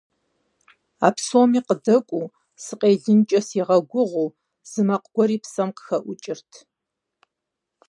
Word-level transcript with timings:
А 1.07 1.09
псоми 1.15 1.59
къадэкӀуэу, 1.65 2.27
сыкъелынкӀэ 2.63 3.39
сигъэгугъэу, 3.47 4.29
зы 4.69 4.81
макъ 4.87 5.07
гуэри 5.13 5.37
псэм 5.43 5.69
къыхэӀукӀырт. 5.75 6.51